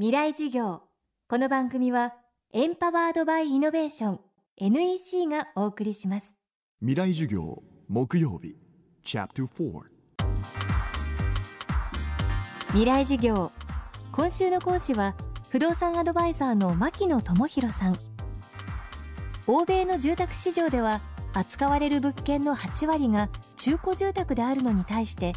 [0.00, 0.82] 未来授業。
[1.28, 2.14] この番組は
[2.52, 4.20] エンパワードバイイノベーション
[4.56, 6.36] NEC がお送りします。
[6.78, 8.54] 未来授業木曜日
[9.02, 9.80] チャプター
[12.68, 13.50] 未来授業。
[14.12, 15.16] 今週の講師は
[15.48, 17.96] 不動産アドバイザーの牧野智博さん。
[19.48, 21.00] 欧米の住宅市場では
[21.32, 25.32] 扱われる物件の8割が中古住宅であるのに対して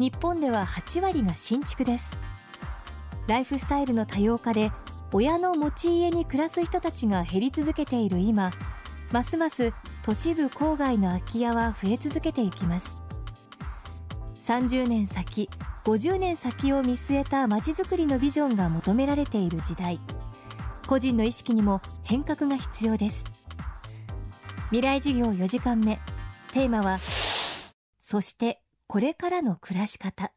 [0.00, 2.33] 日本では8割が新築です
[3.26, 4.70] ライフスタイルの多様化で
[5.12, 8.50] 親の持ち家に暮らす人たちが減り続けている今
[9.12, 13.02] ますます都市部郊外の空き家は増え続けていきます。
[14.44, 15.48] 30年先
[15.84, 20.00] 50年先を見据えたまちづくりのビジョンが求められている時代。
[20.86, 23.24] 個人の意識にも変革が必要です。
[24.66, 25.98] 未来事業4時間目。
[26.52, 27.00] テーマは
[28.00, 30.32] そしてこれからの暮らし方。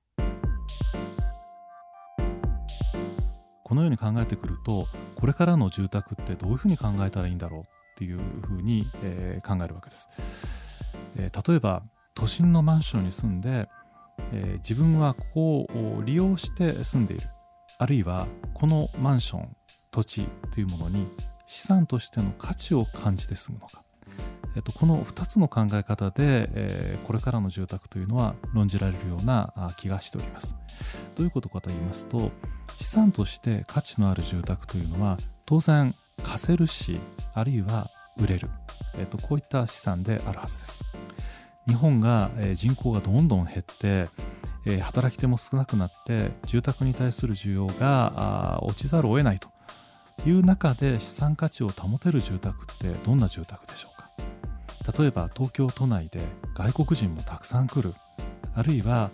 [3.68, 7.62] このように考えてくるとこれからの住宅ってどういうふうに考えたらいいんだろう？
[7.62, 7.64] っ
[7.98, 10.08] ていうふうに、えー、考えるわけです、
[11.18, 13.68] えー、例えば都心のマンションに住んで、
[14.32, 17.28] えー、自分はここを利用して住んでいる。
[17.80, 19.56] あるいはこのマンション
[19.92, 21.08] 土地というものに
[21.46, 23.84] 資産としての価値を感じて住むのか。
[24.58, 30.56] えっと、この2つの考え方で、えー、これからの住宅というのは論じられるような気がしております。
[31.16, 32.32] どういうことかと言いますと
[32.80, 37.00] 資産として価値のある住宅というのは当然貸せるし
[37.36, 38.50] あるいは売れる、
[38.98, 40.84] えっと、こういった資産であるはずです。
[41.68, 44.10] 日本が、え、人口がどんどん減って
[44.66, 49.50] え働き手も少なくなって住宅に対する需要が落ちざるを得ないと
[50.26, 53.97] いう中で資産価値を保てる住宅ってどんな住宅でしょう？
[54.98, 56.22] 例えば東京都内で
[56.56, 57.94] 外国人もたくさん来る。
[58.56, 59.12] あるいは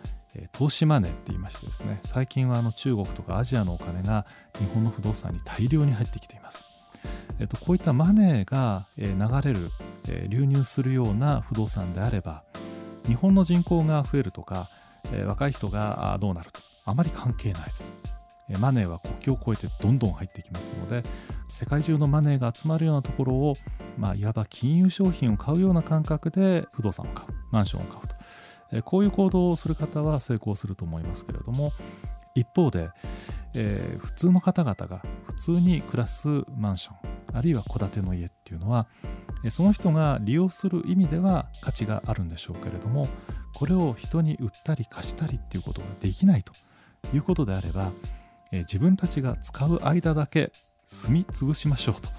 [0.54, 4.26] 投資マネーって言いましてですね最近はあの中国とかアジアのお金が
[4.58, 6.66] 日本の不動産に大量に入ってきています、
[7.40, 9.14] えっと、こういったマネーが流
[9.44, 9.70] れる
[10.30, 12.44] 流入するような不動産であれば
[13.06, 14.70] 日本の人口が増えるとか
[15.26, 16.62] 若い人がどうなると。
[16.86, 17.94] あまり関係ないです。
[18.50, 21.04] マネーは国境を越えてどんどん入ってきますので
[21.48, 23.56] 世界中のマネーが集まるようなところを、
[23.98, 28.16] まあ、いわば金融商品を買うような感覚で不動産を買うマンションを買うと、
[28.72, 31.72] えこういう行動をする方は成功すると思いますけれども
[32.36, 32.90] 一方で、
[33.54, 36.28] えー、普通の方々が普通に暮らす
[36.58, 36.96] マンション
[37.34, 38.88] あるいは戸建ての家っていうのは
[39.50, 43.08] その人が利用する意味では価値があるんでしょうけれども
[43.54, 46.54] これを人に売ったり貸したりっていうことができないと
[47.14, 47.92] いうことであれば
[48.54, 50.52] え自分たちが使う間だけ
[50.86, 52.10] 住み潰しましょうと,、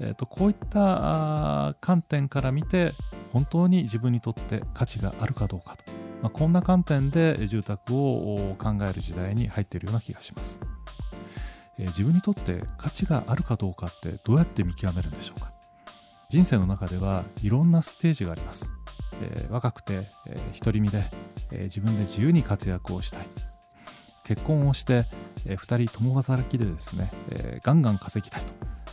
[0.00, 2.92] えーと、こういった観点から見て
[3.32, 5.84] 本当に自分にとって価値があるかどうかと、
[6.22, 10.58] まあ、こんな観点で住宅を考える時代に入っているような気がします、
[11.78, 15.52] えー、自分にとって価値があるかどうかってどうやって見極めるんでしょうか。
[16.28, 18.72] 人生の中ではいろんなステージがあります、
[19.22, 21.08] えー、若くて、えー、独り身で、
[21.52, 23.28] えー、自分で自由に活躍をしたい。
[24.24, 25.06] 結婚をして、
[25.46, 28.42] え、2人共働きでですね、えー、ガンガン稼ぎたい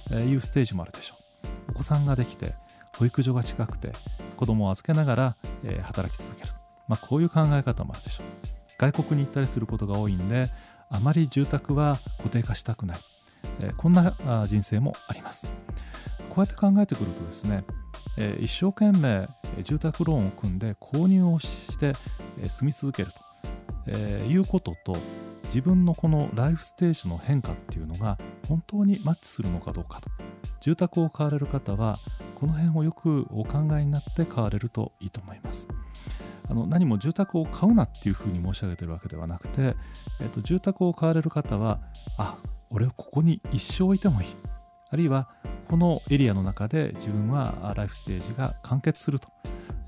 [0.09, 1.15] というステージもあるでしょ
[1.67, 1.71] う。
[1.71, 2.55] お子さんができて
[2.97, 3.91] 保育所が近くて
[4.37, 6.53] 子供を預けながら、えー、働き続ける、
[6.87, 8.27] まあ、こういう考え方もあるでしょう。
[8.77, 10.49] 外国に行ったりすることが多いんで
[10.89, 12.99] あまり住宅は固定化したくない、
[13.59, 15.47] えー、こんな人生もあります。
[16.29, 17.63] こうやって考えてくるとですね、
[18.17, 19.27] えー、一生懸命
[19.63, 21.93] 住宅ローンを組んで購入をして、
[22.39, 23.19] えー、住み続けると、
[23.87, 24.97] えー、いうことと
[25.53, 30.09] 自分のこのライフステージの変化っていうのが本当にマッチするのかどうかと。
[30.61, 31.99] 住宅を買われる方は
[32.33, 35.67] この辺をよくお考えになって買われるといいと思います。
[36.49, 39.75] あの何も住宅を買うなっていうふうに申し上げてるわけではなくて、
[40.19, 41.81] えー、と住宅を買われる方は
[42.17, 42.39] あ
[42.71, 44.27] 俺ここに一生置いてもいい。
[44.89, 45.29] あるいは
[45.69, 49.29] このエリアの中で自分はライフステージが完結すると、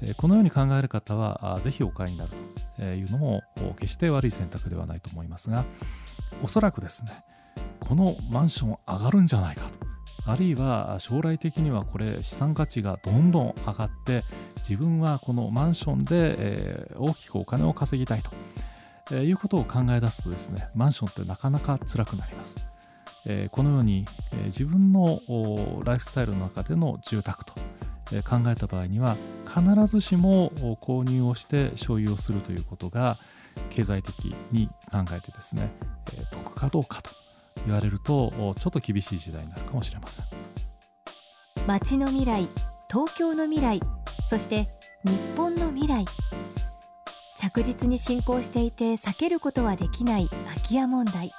[0.03, 2.44] え、このように考える方はぜひお買いになると。
[2.79, 3.43] いうのも
[3.79, 5.65] 決して悪い選択ではないと思いますが
[6.43, 7.23] おそらくですね
[7.79, 9.85] このマンション上がるんじゃないかと。
[10.27, 14.23] あるいは将来的にはこれ資産価値がどんどん上がって
[14.57, 18.23] 自分はこのマンションで、大きくお金を稼ぎたい
[19.07, 22.57] と、いうことを考え出すとですねマンションってなかなか辛くなります、
[23.51, 24.07] このように、
[24.45, 25.19] 自分の
[25.83, 27.53] ライフスタイルの中での住宅と
[28.23, 29.17] 考えた場合には
[29.47, 33.17] 必ずしも購入をして所有をするということが
[33.69, 35.71] 経済的に考えてですね
[36.31, 37.11] 得かどうかと
[37.65, 40.25] 言われるとちょっと厳しい時代になるかもしれません。
[41.67, 42.49] 街の未来
[42.89, 43.81] 東京の未来
[44.27, 44.69] そして
[45.03, 46.05] 日本の未来。
[47.37, 51.33] 着実に進行していて避けることはできない空き家問題。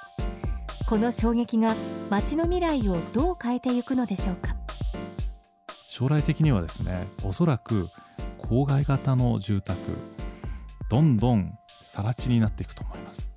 [0.87, 1.75] この衝撃が
[2.09, 4.56] 街の未来をどう変えていくのでしょうか。
[5.97, 7.89] 将来的にはですねおそらく
[8.37, 9.79] 郊外型の住宅
[10.91, 13.31] どんどん更地になっていくと思います、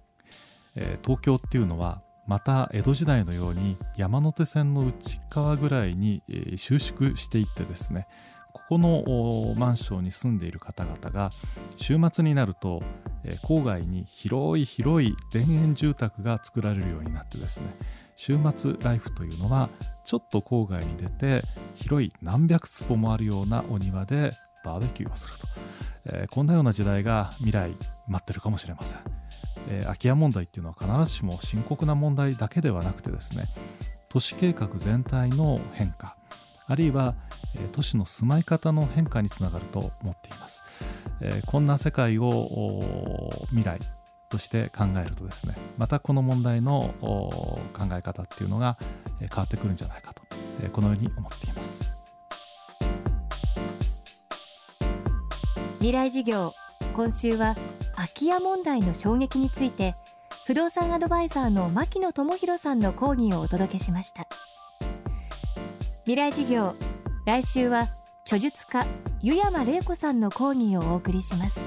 [0.75, 6.23] えー、東京っていうのはまた江戸時代のように山手線の内側ぐらいに、
[6.57, 8.07] 収縮していってですね
[8.53, 11.31] ここのマンションに住んでいる方々が
[11.77, 12.83] 週末になると、
[13.25, 17.67] え、郊外に広い広い田園住宅が作られるようになってですね
[18.17, 19.71] 週末ライフというのは
[20.05, 21.43] ちょっと郊外に出て
[21.75, 24.33] 広い何百坪もあるようなお庭で
[24.65, 25.47] バーベキューをすると、
[26.07, 27.77] え、こんなような時代が未来
[28.09, 28.99] 待ってるかもしれません、
[29.69, 33.45] え、空き家問題っていうのは必ずしも深刻な問題だけではなくてですね
[34.09, 36.17] 都市計画全体の変化
[36.71, 37.17] あるいは
[37.73, 40.63] 都市の住まい方の変化につながると思っています。
[41.47, 43.81] こんな世界を未来
[44.29, 47.61] として考えるとですねまたこの問題の考
[47.93, 48.79] え方っていうのが
[49.19, 50.23] 変わってくるんじゃないかと
[50.71, 51.93] このように思っています
[55.79, 56.55] 未来事業
[56.95, 57.57] 今週は
[57.97, 59.97] 空き家問題の衝撃について
[60.47, 64.27] 不動産アドバイザーの牧野智博さんの講義をお届けしました。
[66.11, 66.75] 未来事業。
[67.25, 67.87] 来週は
[68.23, 68.85] 著述家
[69.23, 71.61] 湯山玲子さんの講義をお送りします。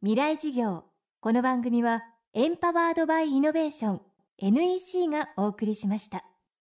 [0.00, 0.84] 未来事業。
[1.20, 4.00] この番組はエンパワードバイイノベーション
[4.38, 6.24] NEC がお送りしました。